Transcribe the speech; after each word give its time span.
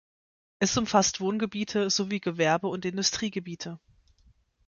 Es 0.57 0.75
umfasst 0.77 1.19
Wohngebiete 1.21 1.91
sowie 1.91 2.19
Gewerbe- 2.19 2.67
und 2.69 2.85
Industriegebiete. 2.85 3.79